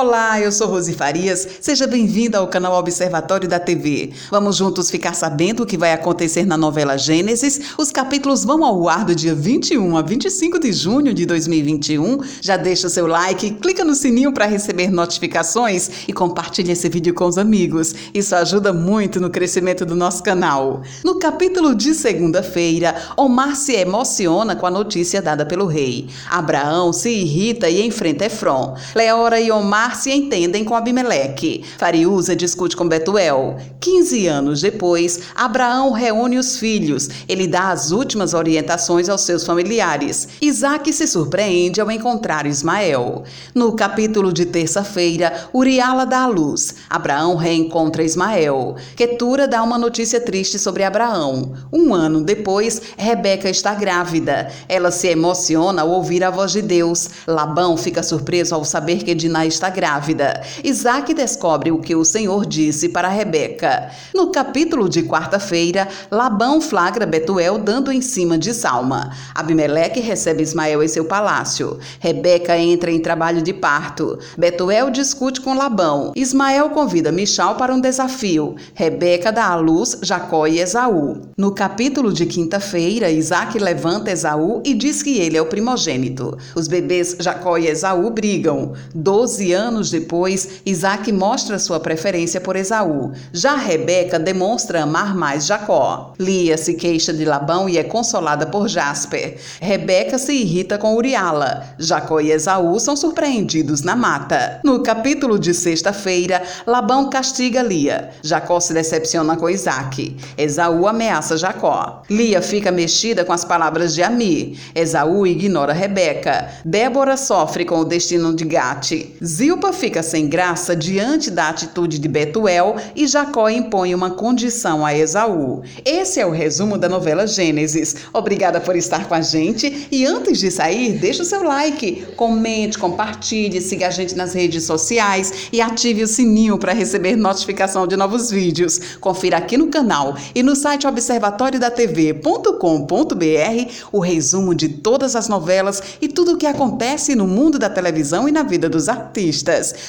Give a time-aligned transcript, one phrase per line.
[0.00, 1.44] Olá, eu sou Rose Farias.
[1.60, 4.12] Seja bem-vinda ao canal Observatório da TV.
[4.30, 7.72] Vamos juntos ficar sabendo o que vai acontecer na novela Gênesis.
[7.76, 12.20] Os capítulos vão ao ar do dia 21 a 25 de junho de 2021.
[12.40, 17.24] Já deixa seu like, clica no sininho para receber notificações e compartilhe esse vídeo com
[17.24, 17.92] os amigos.
[18.14, 20.80] Isso ajuda muito no crescimento do nosso canal.
[21.02, 26.08] No capítulo de segunda-feira, Omar se emociona com a notícia dada pelo rei.
[26.30, 28.76] Abraão se irrita e enfrenta Efron.
[28.94, 31.64] Leora e Omar se entendem com Abimeleque.
[31.78, 33.56] Fariúza discute com Betuel.
[33.80, 37.08] 15 anos depois, Abraão reúne os filhos.
[37.28, 40.28] Ele dá as últimas orientações aos seus familiares.
[40.40, 43.24] Isaac se surpreende ao encontrar Ismael.
[43.54, 46.76] No capítulo de terça-feira, Uriala dá à luz.
[46.88, 48.76] Abraão reencontra Ismael.
[48.96, 51.54] Ketura dá uma notícia triste sobre Abraão.
[51.72, 54.50] Um ano depois, Rebeca está grávida.
[54.68, 57.08] Ela se emociona ao ouvir a voz de Deus.
[57.26, 60.42] Labão fica surpreso ao saber que Diná está grávida.
[60.64, 63.92] Isaac descobre o que o Senhor disse para Rebeca.
[64.12, 69.12] No capítulo de quarta-feira, Labão flagra Betuel dando em cima de Salma.
[69.32, 71.78] Abimeleque recebe Ismael em seu palácio.
[72.00, 74.18] Rebeca entra em trabalho de parto.
[74.36, 76.12] Betuel discute com Labão.
[76.16, 78.56] Ismael convida Michal para um desafio.
[78.74, 81.22] Rebeca dá à luz Jacó e Esaú.
[81.36, 86.36] No capítulo de quinta-feira, Isaac levanta Esaú e diz que ele é o primogênito.
[86.56, 88.72] Os bebês Jacó e Esaú brigam.
[88.92, 93.12] Doze anos depois, Isaac mostra sua preferência por Esaú.
[93.32, 96.14] Já Rebeca demonstra amar mais Jacó.
[96.18, 99.36] Lia se queixa de Labão e é consolada por Jasper.
[99.60, 101.74] Rebeca se irrita com Uriala.
[101.78, 104.60] Jacó e Esaú são surpreendidos na mata.
[104.64, 108.10] No capítulo de sexta-feira, Labão castiga Lia.
[108.22, 110.16] Jacó se decepciona com Isaac.
[110.36, 112.02] Esaú ameaça Jacó.
[112.08, 114.56] Lia fica mexida com as palavras de Ami.
[114.74, 116.48] Esaú ignora Rebeca.
[116.64, 119.16] Débora sofre com o destino de Gate.
[119.48, 124.84] Zil Zilpa fica sem graça diante da atitude de Betuel e Jacó impõe uma condição
[124.86, 125.62] a Esaú.
[125.84, 127.96] Esse é o resumo da novela Gênesis.
[128.12, 132.78] Obrigada por estar com a gente e antes de sair, deixe o seu like, comente,
[132.78, 137.96] compartilhe, siga a gente nas redes sociais e ative o sininho para receber notificação de
[137.96, 138.78] novos vídeos.
[139.00, 146.06] Confira aqui no canal e no site observatoriodatv.com.br o resumo de todas as novelas e
[146.06, 148.88] tudo o que acontece no mundo da televisão e na vida dos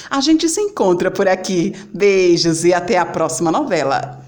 [0.08, 1.74] A gente se encontra por aqui.
[1.92, 4.19] Beijos e até a próxima novela.